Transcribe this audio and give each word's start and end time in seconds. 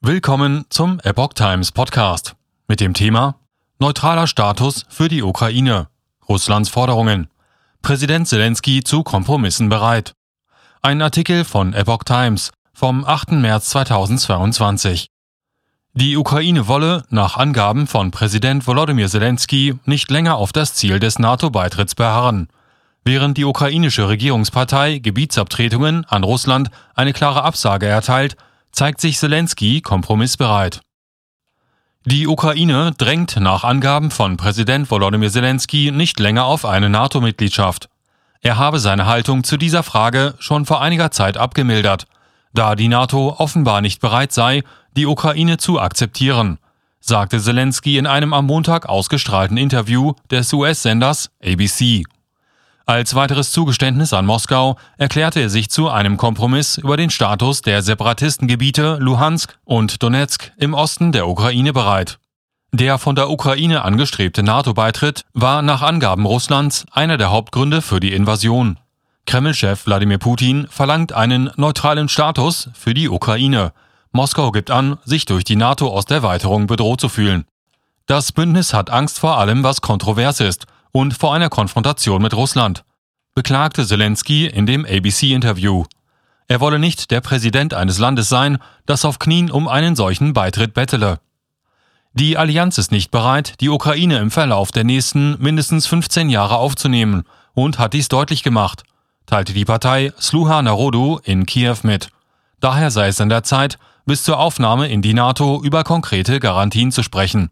Willkommen 0.00 0.64
zum 0.68 1.00
Epoch 1.00 1.32
Times 1.32 1.72
Podcast 1.72 2.36
mit 2.68 2.78
dem 2.78 2.94
Thema 2.94 3.34
Neutraler 3.80 4.28
Status 4.28 4.86
für 4.88 5.08
die 5.08 5.24
Ukraine. 5.24 5.88
Russlands 6.28 6.68
Forderungen. 6.68 7.26
Präsident 7.82 8.28
Zelensky 8.28 8.84
zu 8.84 9.02
Kompromissen 9.02 9.68
bereit. 9.68 10.12
Ein 10.82 11.02
Artikel 11.02 11.42
von 11.44 11.74
Epoch 11.74 12.04
Times 12.04 12.52
vom 12.72 13.04
8. 13.04 13.32
März 13.32 13.70
2022. 13.70 15.08
Die 15.94 16.16
Ukraine 16.16 16.68
wolle, 16.68 17.02
nach 17.10 17.36
Angaben 17.36 17.88
von 17.88 18.12
Präsident 18.12 18.68
Volodymyr 18.68 19.08
Zelensky, 19.08 19.80
nicht 19.84 20.12
länger 20.12 20.36
auf 20.36 20.52
das 20.52 20.74
Ziel 20.74 21.00
des 21.00 21.18
NATO-Beitritts 21.18 21.96
beharren. 21.96 22.46
Während 23.04 23.36
die 23.36 23.44
ukrainische 23.44 24.08
Regierungspartei 24.08 25.00
Gebietsabtretungen 25.00 26.04
an 26.04 26.22
Russland 26.22 26.70
eine 26.94 27.12
klare 27.12 27.42
Absage 27.42 27.86
erteilt, 27.86 28.36
zeigt 28.72 29.00
sich 29.00 29.18
Zelensky 29.18 29.80
kompromissbereit. 29.80 30.80
Die 32.04 32.26
Ukraine 32.26 32.92
drängt 32.96 33.36
nach 33.36 33.64
Angaben 33.64 34.10
von 34.10 34.36
Präsident 34.36 34.90
Volodymyr 34.90 35.30
Zelensky 35.30 35.90
nicht 35.90 36.18
länger 36.20 36.44
auf 36.44 36.64
eine 36.64 36.88
NATO-Mitgliedschaft. 36.88 37.88
Er 38.40 38.56
habe 38.56 38.78
seine 38.78 39.06
Haltung 39.06 39.44
zu 39.44 39.56
dieser 39.56 39.82
Frage 39.82 40.34
schon 40.38 40.64
vor 40.64 40.80
einiger 40.80 41.10
Zeit 41.10 41.36
abgemildert, 41.36 42.06
da 42.54 42.76
die 42.76 42.88
NATO 42.88 43.34
offenbar 43.38 43.80
nicht 43.80 44.00
bereit 44.00 44.32
sei, 44.32 44.62
die 44.96 45.06
Ukraine 45.06 45.58
zu 45.58 45.80
akzeptieren, 45.80 46.58
sagte 47.00 47.40
Zelensky 47.40 47.98
in 47.98 48.06
einem 48.06 48.32
am 48.32 48.46
Montag 48.46 48.88
ausgestrahlten 48.88 49.56
Interview 49.56 50.14
des 50.30 50.52
US-Senders 50.52 51.30
ABC. 51.44 52.04
Als 52.88 53.14
weiteres 53.14 53.52
Zugeständnis 53.52 54.14
an 54.14 54.24
Moskau 54.24 54.78
erklärte 54.96 55.40
er 55.40 55.50
sich 55.50 55.68
zu 55.68 55.90
einem 55.90 56.16
Kompromiss 56.16 56.78
über 56.78 56.96
den 56.96 57.10
Status 57.10 57.60
der 57.60 57.82
Separatistengebiete 57.82 58.96
Luhansk 58.98 59.58
und 59.66 60.02
Donetsk 60.02 60.52
im 60.56 60.72
Osten 60.72 61.12
der 61.12 61.28
Ukraine 61.28 61.74
bereit. 61.74 62.18
Der 62.72 62.96
von 62.96 63.14
der 63.14 63.28
Ukraine 63.28 63.84
angestrebte 63.84 64.42
NATO-Beitritt 64.42 65.26
war 65.34 65.60
nach 65.60 65.82
Angaben 65.82 66.24
Russlands 66.24 66.86
einer 66.90 67.18
der 67.18 67.30
Hauptgründe 67.30 67.82
für 67.82 68.00
die 68.00 68.14
Invasion. 68.14 68.78
Kreml-Chef 69.26 69.84
Wladimir 69.84 70.16
Putin 70.16 70.66
verlangt 70.70 71.12
einen 71.12 71.50
neutralen 71.56 72.08
Status 72.08 72.70
für 72.72 72.94
die 72.94 73.10
Ukraine. 73.10 73.74
Moskau 74.12 74.50
gibt 74.50 74.70
an, 74.70 74.96
sich 75.04 75.26
durch 75.26 75.44
die 75.44 75.56
NATO-Osterweiterung 75.56 76.66
bedroht 76.66 77.02
zu 77.02 77.10
fühlen. 77.10 77.44
Das 78.06 78.32
Bündnis 78.32 78.72
hat 78.72 78.88
Angst 78.88 79.18
vor 79.18 79.36
allem, 79.36 79.62
was 79.62 79.82
kontrovers 79.82 80.40
ist 80.40 80.64
und 80.92 81.14
vor 81.14 81.34
einer 81.34 81.48
Konfrontation 81.48 82.22
mit 82.22 82.34
Russland, 82.34 82.84
beklagte 83.34 83.86
Zelensky 83.86 84.46
in 84.46 84.66
dem 84.66 84.84
ABC-Interview. 84.84 85.84
Er 86.48 86.60
wolle 86.60 86.78
nicht 86.78 87.10
der 87.10 87.20
Präsident 87.20 87.74
eines 87.74 87.98
Landes 87.98 88.28
sein, 88.28 88.58
das 88.86 89.04
auf 89.04 89.18
Knien 89.18 89.50
um 89.50 89.68
einen 89.68 89.96
solchen 89.96 90.32
Beitritt 90.32 90.74
bettele. 90.74 91.20
Die 92.14 92.36
Allianz 92.36 92.78
ist 92.78 92.90
nicht 92.90 93.10
bereit, 93.10 93.60
die 93.60 93.68
Ukraine 93.68 94.18
im 94.18 94.30
Verlauf 94.30 94.72
der 94.72 94.84
nächsten 94.84 95.40
mindestens 95.40 95.86
15 95.86 96.30
Jahre 96.30 96.56
aufzunehmen 96.56 97.24
und 97.54 97.78
hat 97.78 97.92
dies 97.92 98.08
deutlich 98.08 98.42
gemacht, 98.42 98.82
teilte 99.26 99.52
die 99.52 99.66
Partei 99.66 100.12
Sluha 100.18 100.62
Narodu 100.62 101.20
in 101.22 101.46
Kiew 101.46 101.76
mit. 101.82 102.08
Daher 102.60 102.90
sei 102.90 103.08
es 103.08 103.20
an 103.20 103.28
der 103.28 103.44
Zeit, 103.44 103.78
bis 104.06 104.24
zur 104.24 104.38
Aufnahme 104.38 104.88
in 104.88 105.02
die 105.02 105.14
NATO 105.14 105.62
über 105.62 105.84
konkrete 105.84 106.40
Garantien 106.40 106.90
zu 106.90 107.02
sprechen. 107.02 107.50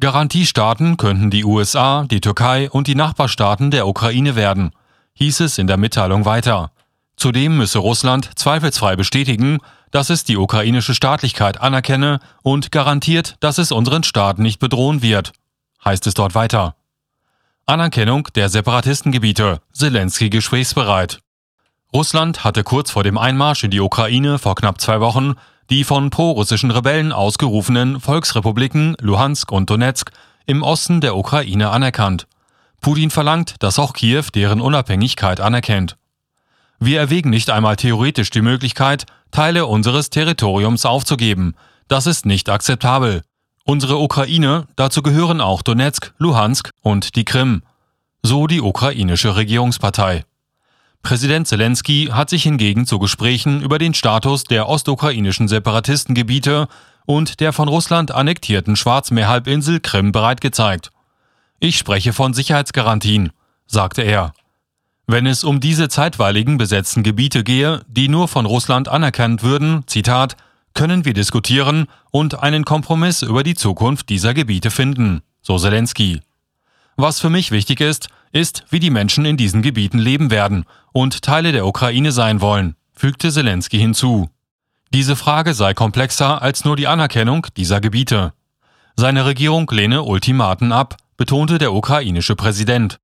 Garantiestaaten 0.00 0.96
könnten 0.96 1.30
die 1.30 1.44
USA, 1.44 2.04
die 2.10 2.22
Türkei 2.22 2.70
und 2.70 2.86
die 2.86 2.94
Nachbarstaaten 2.94 3.70
der 3.70 3.86
Ukraine 3.86 4.34
werden, 4.34 4.70
hieß 5.12 5.40
es 5.40 5.58
in 5.58 5.66
der 5.66 5.76
Mitteilung 5.76 6.24
weiter. 6.24 6.72
Zudem 7.16 7.58
müsse 7.58 7.80
Russland 7.80 8.30
zweifelsfrei 8.34 8.96
bestätigen, 8.96 9.58
dass 9.90 10.08
es 10.08 10.24
die 10.24 10.38
ukrainische 10.38 10.94
Staatlichkeit 10.94 11.60
anerkenne 11.60 12.20
und 12.42 12.72
garantiert, 12.72 13.36
dass 13.40 13.58
es 13.58 13.72
unseren 13.72 14.02
Staat 14.02 14.38
nicht 14.38 14.58
bedrohen 14.58 15.02
wird, 15.02 15.34
heißt 15.84 16.06
es 16.06 16.14
dort 16.14 16.34
weiter. 16.34 16.76
Anerkennung 17.66 18.26
der 18.34 18.48
Separatistengebiete, 18.48 19.60
Zelensky 19.74 20.30
gesprächsbereit. 20.30 21.20
Russland 21.92 22.42
hatte 22.42 22.64
kurz 22.64 22.90
vor 22.90 23.02
dem 23.02 23.18
Einmarsch 23.18 23.64
in 23.64 23.70
die 23.70 23.80
Ukraine 23.80 24.38
vor 24.38 24.54
knapp 24.54 24.80
zwei 24.80 25.00
Wochen 25.00 25.34
die 25.70 25.84
von 25.84 26.10
pro-russischen 26.10 26.72
Rebellen 26.72 27.12
ausgerufenen 27.12 28.00
Volksrepubliken 28.00 28.96
Luhansk 29.00 29.52
und 29.52 29.70
Donetsk 29.70 30.10
im 30.44 30.64
Osten 30.64 31.00
der 31.00 31.16
Ukraine 31.16 31.70
anerkannt. 31.70 32.26
Putin 32.80 33.10
verlangt, 33.10 33.54
dass 33.60 33.78
auch 33.78 33.92
Kiew 33.92 34.24
deren 34.34 34.60
Unabhängigkeit 34.60 35.40
anerkennt. 35.40 35.96
Wir 36.80 36.98
erwägen 36.98 37.30
nicht 37.30 37.50
einmal 37.50 37.76
theoretisch 37.76 38.30
die 38.30 38.42
Möglichkeit, 38.42 39.06
Teile 39.30 39.66
unseres 39.66 40.10
Territoriums 40.10 40.84
aufzugeben. 40.86 41.54
Das 41.86 42.06
ist 42.06 42.26
nicht 42.26 42.48
akzeptabel. 42.48 43.22
Unsere 43.64 43.98
Ukraine, 43.98 44.66
dazu 44.74 45.02
gehören 45.02 45.40
auch 45.40 45.62
Donetsk, 45.62 46.12
Luhansk 46.18 46.70
und 46.82 47.14
die 47.14 47.24
Krim. 47.24 47.62
So 48.22 48.48
die 48.48 48.60
ukrainische 48.60 49.36
Regierungspartei. 49.36 50.24
Präsident 51.02 51.48
Zelensky 51.48 52.10
hat 52.12 52.30
sich 52.30 52.42
hingegen 52.42 52.86
zu 52.86 52.98
Gesprächen 52.98 53.62
über 53.62 53.78
den 53.78 53.94
Status 53.94 54.44
der 54.44 54.68
ostukrainischen 54.68 55.48
Separatistengebiete 55.48 56.68
und 57.06 57.40
der 57.40 57.52
von 57.52 57.68
Russland 57.68 58.12
annektierten 58.12 58.76
Schwarzmeerhalbinsel 58.76 59.80
Krim 59.80 60.12
bereit 60.12 60.40
gezeigt. 60.40 60.90
Ich 61.58 61.78
spreche 61.78 62.12
von 62.12 62.34
Sicherheitsgarantien, 62.34 63.32
sagte 63.66 64.02
er. 64.02 64.32
Wenn 65.06 65.26
es 65.26 65.42
um 65.42 65.58
diese 65.58 65.88
zeitweiligen 65.88 66.56
besetzten 66.56 67.02
Gebiete 67.02 67.42
gehe, 67.42 67.82
die 67.88 68.08
nur 68.08 68.28
von 68.28 68.46
Russland 68.46 68.88
anerkannt 68.88 69.42
würden, 69.42 69.82
Zitat, 69.86 70.36
können 70.74 71.04
wir 71.04 71.14
diskutieren 71.14 71.86
und 72.12 72.42
einen 72.42 72.64
Kompromiss 72.64 73.22
über 73.22 73.42
die 73.42 73.56
Zukunft 73.56 74.08
dieser 74.08 74.34
Gebiete 74.34 74.70
finden, 74.70 75.22
so 75.42 75.58
Zelensky. 75.58 76.20
Was 76.96 77.18
für 77.18 77.30
mich 77.30 77.50
wichtig 77.50 77.80
ist, 77.80 78.08
ist, 78.32 78.64
wie 78.70 78.80
die 78.80 78.90
Menschen 78.90 79.24
in 79.24 79.36
diesen 79.36 79.62
Gebieten 79.62 79.98
leben 79.98 80.30
werden 80.30 80.64
und 80.92 81.22
Teile 81.22 81.52
der 81.52 81.66
Ukraine 81.66 82.12
sein 82.12 82.40
wollen, 82.40 82.76
fügte 82.92 83.30
Zelensky 83.30 83.78
hinzu. 83.78 84.28
Diese 84.92 85.16
Frage 85.16 85.54
sei 85.54 85.74
komplexer 85.74 86.42
als 86.42 86.64
nur 86.64 86.76
die 86.76 86.88
Anerkennung 86.88 87.46
dieser 87.56 87.80
Gebiete. 87.80 88.32
Seine 88.96 89.24
Regierung 89.24 89.70
lehne 89.70 90.02
Ultimaten 90.02 90.72
ab, 90.72 90.96
betonte 91.16 91.58
der 91.58 91.72
ukrainische 91.72 92.34
Präsident. 92.34 92.98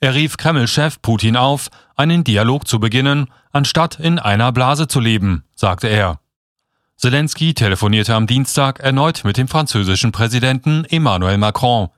Er 0.00 0.14
rief 0.14 0.36
Kreml-Chef 0.36 1.00
Putin 1.02 1.36
auf, 1.36 1.68
einen 1.94 2.24
Dialog 2.24 2.66
zu 2.66 2.80
beginnen, 2.80 3.28
anstatt 3.52 3.98
in 3.98 4.18
einer 4.18 4.52
Blase 4.52 4.88
zu 4.88 5.00
leben, 5.00 5.44
sagte 5.54 5.88
er. 5.88 6.20
Zelensky 6.96 7.52
telefonierte 7.52 8.14
am 8.14 8.26
Dienstag 8.26 8.80
erneut 8.80 9.24
mit 9.24 9.36
dem 9.36 9.48
französischen 9.48 10.12
Präsidenten 10.12 10.84
Emmanuel 10.86 11.36
Macron, 11.36 11.88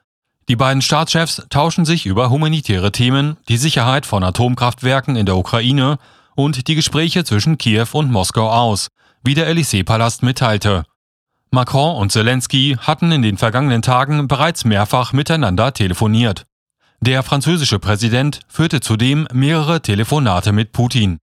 die 0.49 0.57
beiden 0.57 0.81
Staatschefs 0.81 1.43
tauschen 1.51 1.85
sich 1.85 2.07
über 2.07 2.31
humanitäre 2.31 2.91
Themen, 2.91 3.37
die 3.49 3.59
Sicherheit 3.59 4.07
von 4.07 4.25
Atomkraftwerken 4.25 5.15
in 5.15 5.27
der 5.27 5.37
Ukraine 5.37 5.99
und 6.35 6.69
die 6.69 6.75
Gespräche 6.75 7.25
zwischen 7.25 7.59
Kiew 7.59 7.89
und 7.93 8.11
Moskau 8.11 8.51
aus, 8.51 8.89
wie 9.23 9.35
der 9.35 9.49
Élysée-Palast 9.49 10.23
mitteilte. 10.23 10.85
Macron 11.51 11.97
und 11.97 12.13
Zelensky 12.13 12.77
hatten 12.81 13.13
in 13.13 13.23
den 13.23 13.37
vergangenen 13.37 13.83
Tagen 13.83 14.27
bereits 14.29 14.65
mehrfach 14.65 15.13
miteinander 15.13 15.73
telefoniert. 15.73 16.45
Der 17.01 17.23
französische 17.23 17.79
Präsident 17.79 18.41
führte 18.49 18.81
zudem 18.81 19.29
mehrere 19.33 19.83
Telefonate 19.83 20.53
mit 20.53 20.73
Putin. 20.73 21.19